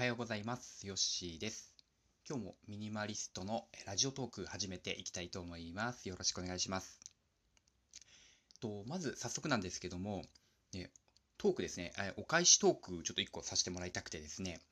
[0.00, 0.86] はようございます。
[0.86, 1.74] ヨッシーです。
[2.26, 6.08] 今日もミニマリストのラジオトーク始めていきたいと思います。
[6.08, 6.98] よろしくお願いします。
[8.62, 10.24] とまず早速なんですけども、
[10.72, 10.90] ね、
[11.36, 14.62] トークですね、えお返しトークちょっと1個させてもらいたくてですね、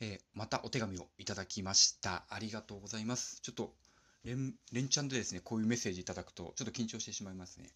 [0.00, 2.24] えーまたお手紙をいただきました。
[2.30, 3.42] ありがとうございます。
[3.42, 3.74] ちょっと
[4.24, 7.68] 連連チャンでですね、こういうメッセージいただくとちょっと緊張してしまいますね。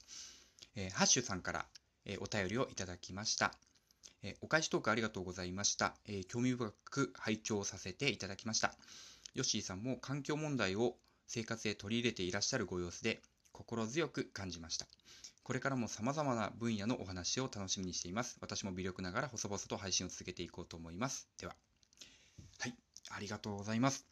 [0.75, 1.67] えーハッシュさんから、
[2.07, 3.53] えーお便りをいただきました。
[4.27, 5.95] えお返しトークありがとうございました。
[6.07, 8.75] え興味深く拝聴させていただきました。
[9.35, 13.21] ヨッシーさんも環境問題を生活へ取り入れていらっしゃるご様子で
[13.53, 14.87] 心強く感じました。
[15.43, 18.39] これからも様々な分野のお話を楽しみにしています。
[18.41, 21.29] 私も微力ながら細々と配信を続けていこうと思います。
[21.39, 21.55] では。
[22.61, 22.75] はい、
[23.11, 24.07] ありがとうございます。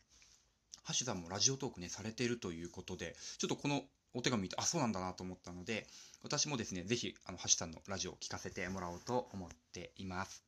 [0.85, 3.83] ハッシュさんもラジオトークね、されているということで、ちょっとこの
[4.15, 5.87] お手紙見て、あ、そうなんだなと思ったので、
[6.23, 10.43] 私もですね、ぜひ、あの、ハッシュさんのラジオを聞かせてもらおうと思っています。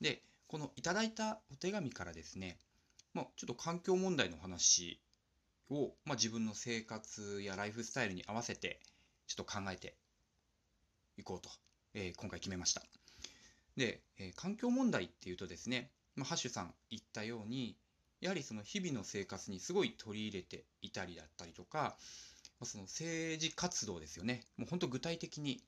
[0.00, 2.58] で、このいただいたお手紙からですね、
[3.14, 5.00] まあ、ちょっと環境問題の話
[5.70, 8.80] を、まあ、自分の生活やライフスタイルに合わせて、
[9.26, 9.94] ちょっと考えて
[11.16, 11.50] いこうと、
[11.94, 12.82] えー今回決めました。
[13.76, 17.76] で、えー環境問題っていうとですね、まあ、ハッシュさん言ったように、
[18.20, 21.96] やはりその日々の生活にすごい取り入れていたりだったりとか、
[22.64, 24.42] その政治活動ですよね。
[24.56, 25.62] もう本当具体的に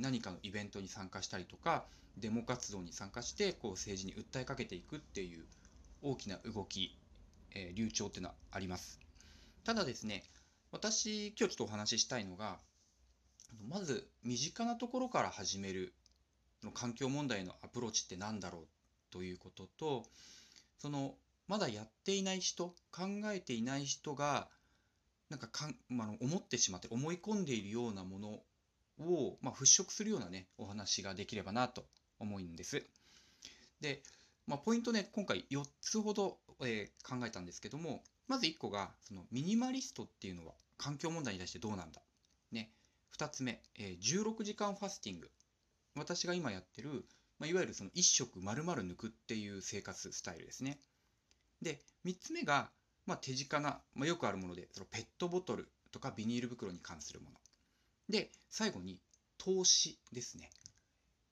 [0.00, 1.86] 何かのイベントに参加したりとか、
[2.18, 5.44] デモ活動に参加して、こう政治に訴えかけていくっていう
[6.02, 6.96] 大きな動き、
[7.54, 9.00] えー流暢っていうのはあります。
[9.64, 10.24] ただですね、
[10.72, 12.58] 私、今日ちょっとお話ししたいのが、
[13.68, 15.94] まず身近なところから始める
[16.62, 18.66] の環境問題のアプローチって何だろう
[19.10, 20.04] ということと、
[20.78, 21.14] その
[21.48, 24.48] まだやっていない人、考えていない人が、
[25.30, 28.42] なんかかん、まあ思ってしまって思い込んでいるようなもの
[29.00, 31.84] を、まあ、払拭するようなね、お話ができればなと
[32.18, 32.82] 思うんです。
[33.80, 34.02] で、
[34.46, 42.00] まあ、ポイントね、今回4つほど、えー考えたんですけども、まず1個が、そのミニマリストっていうのは環境問題に対してどうなんだ。
[42.52, 42.70] ね。
[43.16, 45.30] 2つ目、えー16時間ファスティング。
[45.94, 47.04] 私が今やってる、
[47.38, 50.78] まあ、いわゆるその1食丸々抜くっていう生活スタイルですね。
[51.62, 52.70] で、3つ目が、
[53.06, 57.36] まあ、手近な、まあ、よくあるもので、そのペットボトルとかビニール袋に関するもの。
[58.08, 59.00] で、最後に
[59.38, 60.50] 投資ですね。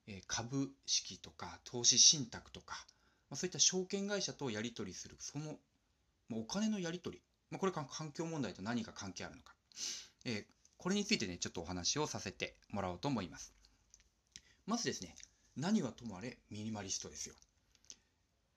[0.07, 2.77] えー株式とか投資信託とか、
[3.31, 5.57] まあ、そういった証券会社とやり取りする、その、
[6.29, 9.55] まあ、お金のやり取り、まあ、これが環境問題と何が関係あるのか、
[10.25, 10.45] えー
[10.77, 13.55] これについてね、ちょっとお話をさせてもらおうと思います。
[14.67, 15.15] まずですね、
[15.57, 17.35] 何はともあれミニマリストですよ。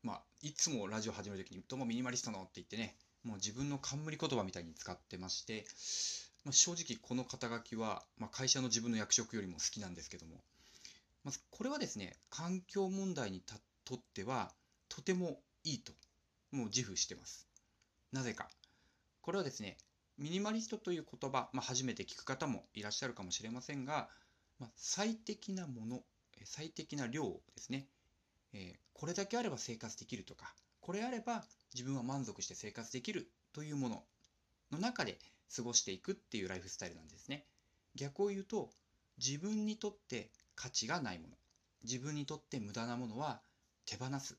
[0.03, 5.65] まあ、いつもラジオ始めるときに、どうもミニマリストのって言ってね、もう自分の冠言葉みたいに使ってまして、
[6.45, 10.41] まあ、正直この肩書きは、まあ、会社の自分の役職よりも好きなんですけども、
[11.25, 13.41] まずこれはですね、環境問題に
[13.83, 14.51] とっては
[14.87, 15.91] とてもいいと、
[16.51, 17.47] もう自負してます。
[18.13, 18.49] なぜか。
[19.21, 19.77] これはですね、
[20.17, 24.07] ミニマリストという言葉、まあ、初めて聞く方もいらっしゃるかもしれませんが、
[24.57, 26.01] まあ、最適なもの、
[26.45, 27.87] 最適な量ですね、
[28.53, 34.03] えーこれだけあれば生活できるとか、これあれば自分は満足して生活できるというもの
[34.71, 35.19] の中で
[35.55, 37.45] 過ごしていくっていうライフスタイルなんですね。
[37.95, 38.69] 逆を言うと、
[39.17, 41.35] 自分にとって価値がないもの、
[41.83, 43.41] 自分にとって無駄なものは
[43.85, 44.37] 手放す、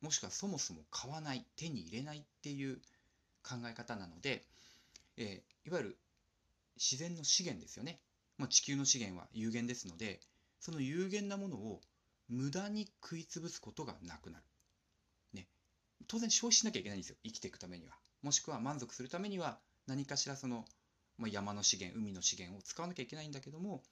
[0.00, 2.80] もしくはそもそも買わない、手に入れないっていう
[3.42, 4.44] 考え方なので、
[5.16, 5.98] えーいわゆる
[6.76, 8.00] 自然の資源ですよね。
[8.38, 10.20] まあ、地球の資源は有限ですので、
[10.60, 11.82] その有限なものを
[12.28, 14.44] 無駄に食い潰すことがなくなる。
[16.08, 17.16] 当然消費しなきゃいけないんですよ。
[17.22, 17.92] 生きていくためには。
[18.22, 20.64] もしくは満足するためには何かしらその、
[21.18, 23.82] まあ、山の資源、海の資源を使わなきゃいけないんだけども、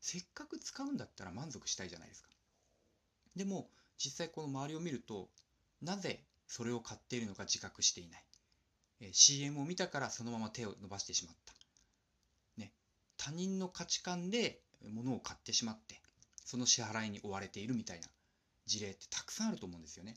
[0.00, 2.30] せっかく使うんだったら満足したいじゃないですか。
[3.34, 3.68] でも、
[3.98, 5.28] 実際この周りを見ると、
[5.82, 8.24] なぜそれを買っているのか自覚していない。
[9.00, 11.52] えー CM を見たからそのまま手を伸ばしてしまった。
[12.56, 12.72] ね。
[13.16, 16.00] 他人の価値観で物を買ってしまって、
[16.44, 18.08] その支払いに追われているみたいな
[18.66, 20.16] 事例ってたくさんあると思うんですよね。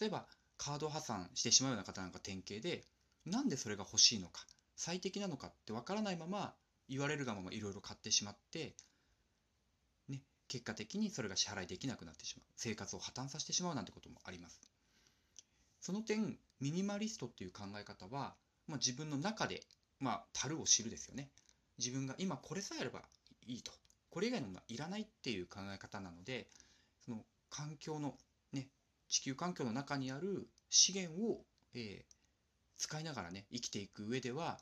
[0.00, 0.26] 例えば、
[0.58, 2.84] カード破産してしまうような方なんか典型で、
[3.24, 4.44] なんでそれが欲しいのか、
[4.76, 6.54] 最適なのかってわからないまま、
[6.88, 8.74] 言われるがままいろいろ買ってしまって、
[10.08, 12.46] ね、結果的にそれが支払いできなくなってしまう。
[12.56, 14.60] 生活を破綻させてしまうなんてこともあります。
[15.80, 18.34] その点、ミニマリストっていう考え方は、
[18.66, 19.62] まあ、自分の中で、
[20.00, 21.30] まあ、樽を知るですよね。
[21.78, 23.02] 自分が今これさえあれば
[23.46, 23.72] いいと。
[24.10, 26.48] これ以外のものはいらないっていう考え方なので、
[27.04, 28.14] その環境の、
[29.08, 31.44] 地球環境の中にある資源を、
[31.74, 32.18] えー
[32.78, 34.58] 使いながらね、生きていく上では、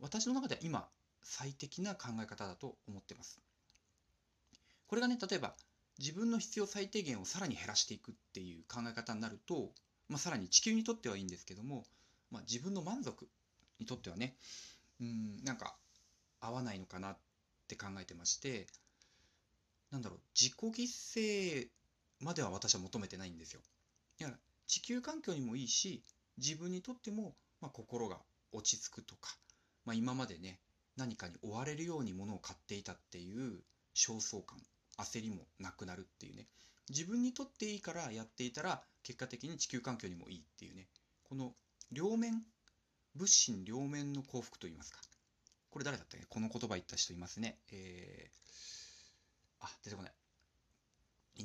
[0.00, 0.88] 私の中では今、
[1.22, 3.40] 最適な考え方だと思ってます。
[4.88, 5.54] これがね、例えば、
[5.98, 9.70] 自分の必要最低限をさらに減らしていくっていう考え方になると、
[10.08, 11.84] まあ、さらに地球にとってはいいんですけども、
[12.30, 13.28] まあ、自分の満足
[13.78, 14.34] にとってはね
[15.00, 15.76] うんなんか
[16.40, 17.18] 合わないのかなっ
[17.68, 18.66] て考えてまして
[19.90, 21.68] なんだろう自己犠牲
[22.18, 23.60] までは私は求めてないんですよ。
[24.20, 24.30] いや
[24.66, 26.02] 地球環境にもいいし
[26.36, 28.18] 自分にとっても、まあ、心が
[28.52, 29.34] 落ち着くとか、
[29.86, 30.58] まあ、今までね
[30.96, 33.62] 何かに追われるように物を買っていたっていう
[33.94, 34.58] 焦燥感
[34.98, 36.46] 焦りもなくなるっていうね。
[36.90, 40.88] 自分にとっていいからやっていたら結果的に地球環境にもいいっていうね。
[41.22, 41.54] この
[41.90, 42.42] 両面
[43.14, 45.00] 物心両面の幸福といいますか。
[45.70, 46.26] これ誰だったっけ？
[46.28, 47.56] この言葉言った人いますね。
[47.72, 50.12] えー、あ出てこない。
[51.36, 51.44] い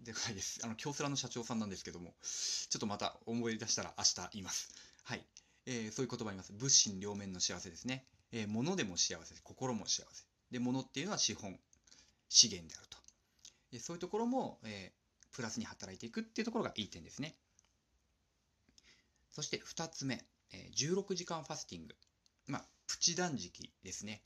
[0.00, 0.60] でかいです。
[0.64, 4.70] あの、京セラの社長さんなんですけども、ちょっとまた思い出したら明日言います。
[5.04, 5.24] はい。
[5.66, 6.52] えー、そういう言葉あります。
[6.52, 8.06] 物心両面の幸せですね。
[8.32, 10.24] えー、物でも幸せで、心も幸せ。
[10.50, 11.58] で、物っていうのは資本、
[12.28, 12.98] 資源であると。
[13.70, 17.36] でそういうところも、えー、プラスに働いていくっていうところがいい点ですね。
[19.30, 21.94] そして2つ目、えー、16時間ファスティング。
[22.46, 24.22] まあ、プチ断食ですね。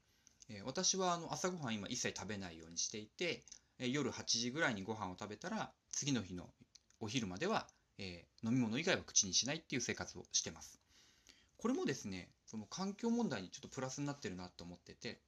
[0.49, 3.43] えー、私はあの朝ごはん今一切食べないようにしていて、
[3.79, 6.49] え、夜8時ぐらいにご飯を食べたら、次の日の
[7.01, 7.67] お昼までは、
[7.99, 10.81] えー、飲み物以外は口にしないっていう生活をしてます。
[11.59, 15.21] これもですね、その環境問題にちょっとプラスになってるなと思ってて、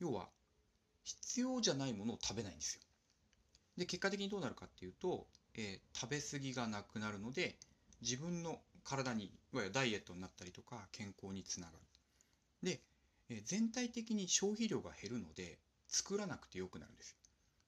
[0.00, 0.28] 要は
[1.04, 2.82] 必要じゃないものを食べないんですよ。
[3.76, 7.56] で結果的にどうなるかっていうと、えー、食べ過ぎがなくなるので
[8.00, 11.78] 自分の体にいわゆるダイエットになったりとか健康につながる。
[12.62, 12.80] で、
[13.30, 15.58] えー、全体的に消費量が減るので
[15.92, 17.16] 作らなくてよくなるんです。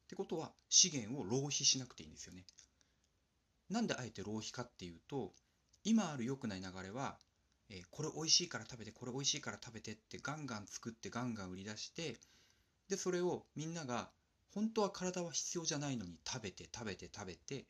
[0.04, 2.44] ってことは資源を浪費しなくていいんですよね。
[3.70, 5.32] なんであえて浪費かっていうと
[5.84, 7.16] 今ある良くない流れは
[7.70, 12.18] えー、これ美味しいから食べてこれ美味しいから食べてってガンガン作ってガンガン売り出して
[12.88, 14.10] でそれをみんなが
[14.54, 17.64] 本当は体は必要じゃないのに食べて食べて食べて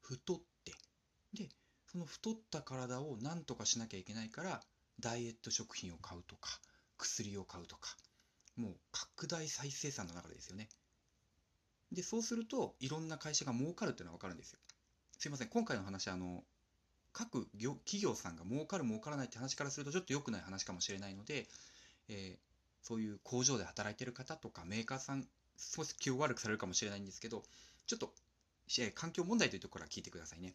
[0.00, 0.72] 太って
[1.34, 1.48] で
[1.92, 4.60] その太った体を何とかしなきゃいけないから
[4.98, 6.50] ダイエット食品を買うとか
[6.96, 7.96] 薬を買うとか
[8.60, 10.68] もう拡大再生産の中ですよね。
[11.92, 14.58] でそうするといろんな会社が儲かるっていうのは分かるんですよ。
[15.18, 15.48] すいません。
[15.48, 16.44] 今回の話あの
[17.12, 21.48] 各業企業さんが儲かる儲からないって話からするとちょっと良くない話かもしれないので、
[22.08, 27.42] えー、そういう工場で働いてる方とかメーカーさん少し気を悪くされるかもしれないんですけど
[27.86, 28.12] ちょっと、
[28.78, 30.54] えー、環境問題というところから聞いてくださいね、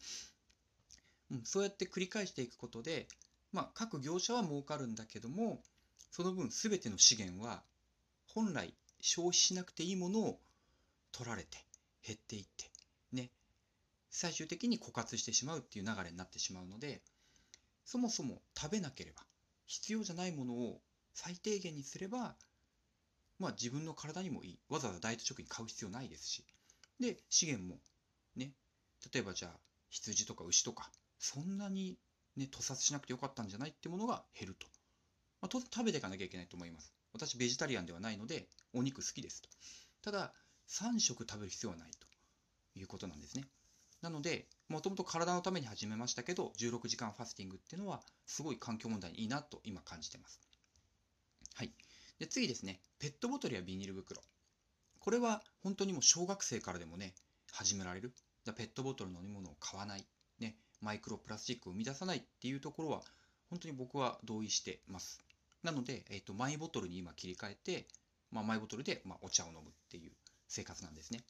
[1.32, 3.08] うん、そうやって繰り返していくことで、
[3.52, 5.62] まあ、各業者は儲かるんだけども
[6.12, 7.62] その分全ての資源は
[8.36, 10.40] 本来消費しなくていいものを
[11.14, 11.58] 取られて
[12.06, 12.70] 減っていって
[13.14, 13.32] ね。
[14.12, 17.02] 最終的に枯渇してしまうっていう流れになってしまうので
[17.86, 19.24] そもそも食べなければ
[19.66, 20.82] 必要じゃないものを
[21.14, 22.36] 最低限にすれば
[23.40, 24.60] まあ自分の体にもいい。
[24.70, 26.46] わざわざダイエット食品買う必要ないですし。
[27.00, 27.80] で資源も
[28.36, 28.52] ね。
[29.14, 29.60] 例えばじゃあ
[29.90, 31.98] 羊とか牛とかそんなに
[32.36, 34.55] ね屠殺しなくてよかったんじゃないってものが減る、
[35.46, 39.50] まあ、当然食べていかなきゃいけないと思います私ベジタリアンではないのでお肉好きですと
[40.04, 40.34] ただ
[40.70, 42.08] 3食食べる必要はないと
[42.80, 43.44] いうことなんですね
[44.06, 50.40] なので、もともと体のために始めましたけど、16時間ファスティングっていうのは、すごい環境問題にいいなと今感じてます。
[51.56, 51.72] はい。
[52.20, 54.22] で、次ですね、ペットボトルやビニール袋。
[55.00, 57.16] これは本当にもう小学生からでもね、
[57.52, 58.14] 始められる。
[58.56, 60.06] ペットボトルの飲み物を買わない。
[60.40, 63.02] ね、マイクロプラスチックを生み出さないっていうところは、
[63.50, 65.20] 本当に僕は同意してます。
[65.66, 67.88] なので、えーと、マイボトルに今切り替えて、
[68.32, 70.12] まあ、マイボトルで、まあ、お茶を飲むっていう
[70.48, 71.22] 生活なんですね。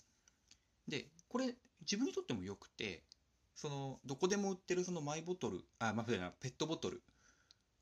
[0.87, 3.01] で、これ自分にとってもよくて、
[3.55, 7.01] そのどこでも売ってるそのマイボトル、あ、まあ、ペットボトル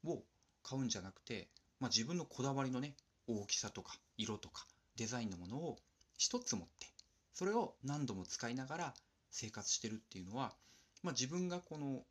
[0.05, 0.22] を
[0.62, 1.48] 買うんじゃなくて、
[1.79, 2.95] まあ、自分のこだわりのね、
[3.27, 5.77] 大きさとか色とかデザインのものを
[6.17, 6.88] 一つ持って、
[7.33, 8.93] それを何度も使いながら
[9.31, 10.53] 生活してるっていうのは、
[11.01, 12.03] まあ、自分がこの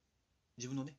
[0.57, 0.95] 自分のね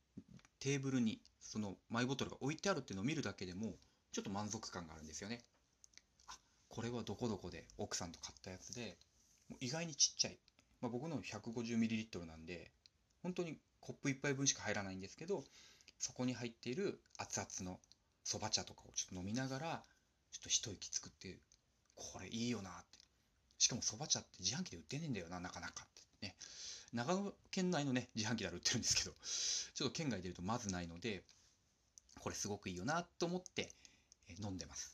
[0.63, 3.73] テーブルにそのマイボトルが置いてあるっていうのを見るだけでも
[4.13, 5.43] ちょっと満足感があるんですよね。
[6.29, 6.37] あ
[6.69, 8.95] これはどこどこで奥さんと買ったやつで
[9.59, 10.37] 意外にちっちゃい、
[10.79, 12.71] まあ、僕の 150ml なんで
[13.21, 15.43] 本当にコップ1杯分しか入らないんですけど
[15.99, 17.81] そこに入っている熱々の
[18.23, 19.83] そば茶とかをちょっと飲みながら
[20.31, 21.39] ちょっと一息つくっていう
[21.95, 23.03] これいいよなって。
[23.57, 25.87] しかもそば茶って自販機で売ってねえんだよななかなかっ
[26.19, 26.35] てね。
[26.93, 29.11] 長野県内のね自販機では売ってるんですけど
[29.73, 31.23] ちょっと県外出るとまずないので
[32.19, 33.69] これすごくいいよなと思って
[34.39, 34.93] 飲んでます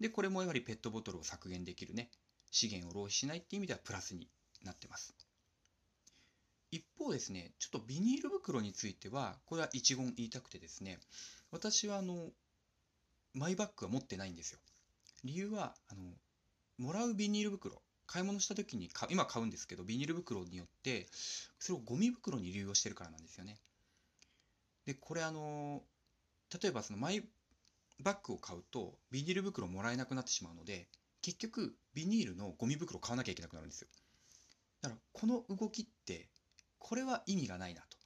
[0.00, 2.10] でこれもやはりペットボトルを削減できるね
[2.50, 4.28] 資源を浪費しないっていう意味ではプラスに
[4.62, 5.14] なってます。
[6.70, 11.00] 一方ですね、ちょっとビニール袋については、これは一言言いたくてですね、
[11.50, 12.30] 私はあの、
[13.34, 14.58] マイバッグは持ってないんですよ。
[15.24, 16.02] 理由は、あの、
[16.78, 21.06] もらうビニール袋買い物した時に買今買うんですけどビニール袋によって
[21.58, 23.56] それをゴミ袋に流用してるからなんですよね。
[24.84, 25.82] でこれあの
[26.62, 27.24] 例えばそのマイ
[28.00, 30.88] バッグを買うとビニール袋もらえなくなってしまうので
[31.22, 33.88] 結局ビニールのゴミ袋買わなきゃいけなくなるんですよ。
[34.82, 36.28] だからこの動きって
[36.78, 37.96] これは意味がないなと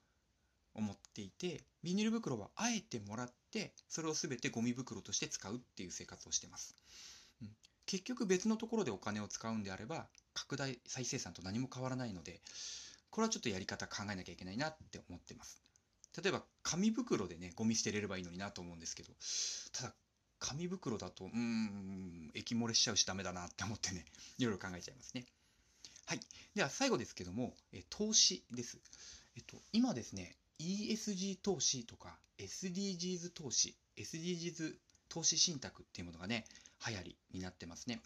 [0.75, 6.77] 思っていてビニール袋はあえてもらってそれを全てゴミ袋として使うっていう生活をしてます、
[7.43, 7.49] うん、
[7.87, 12.41] 結局別のところでお金を使うんであれば拡大再生産と何も変わらないので
[13.11, 15.63] これはちょっとやり方考えなきゃいけないなって思ってます。
[16.23, 19.13] 例えば紙袋でねゴミ捨てれればいいのになと思うんですけど
[19.73, 19.95] ただ
[20.39, 24.05] 紙袋だとうーん液漏れしちゃうしダメだなって思ってね
[24.39, 25.25] いろいろ考えちゃいますね。
[26.07, 26.21] はい。
[26.55, 28.79] では最後ですけどもえ投資です。
[29.37, 34.77] えっと今ですね ESG 投資とか SDGs 投資 SDGs
[35.09, 36.47] 投資信託っていうものがね
[36.87, 38.01] 流行りになってますね。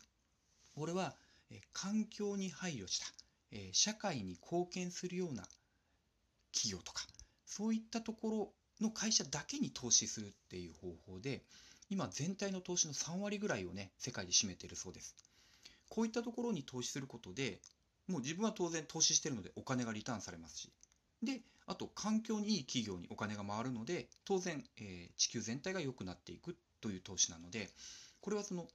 [0.75, 1.15] これは
[1.50, 3.07] え環境に配慮した、
[3.50, 5.43] え社会に貢献するような
[6.53, 7.07] 企業とか
[7.47, 11.43] そういったところの会社だけに投資するっていう方法で
[11.91, 15.17] 今全体の投資の3割ぐらいをね世界で占めてるそうです。
[15.89, 17.61] こういったところに投資することで
[18.07, 20.73] もう自分は当然投資してるのでお金がリターンされますし。
[21.23, 27.69] であと環境にいい企業にお金が回るので当然、えー、地球全体が良くなっていくという投資なので
[28.21, 28.67] これはその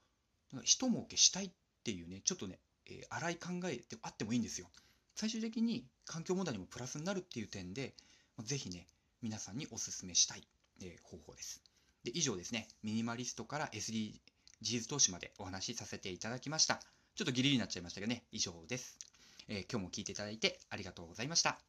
[0.63, 1.51] 一儲けしたいっ
[1.83, 4.67] ていうねちょっとね、えー、荒い考えであってもいいんですよ。
[5.15, 7.93] 最終的に環境問題にもプラスになるっていう点で
[8.43, 8.85] ぜひね
[9.21, 10.43] 皆さんにお勧めしたい、
[10.81, 11.61] えー、方法です。
[12.03, 12.67] で以上ですね。
[12.83, 16.79] ミニマリストから SDGs 投資までお話しさせていただきました。
[17.15, 18.23] ちょっとギリギリになっちゃいましたけどね。
[18.31, 18.97] 以上です、
[19.47, 21.59] えー、今日も聞いていただいてありがとうございました。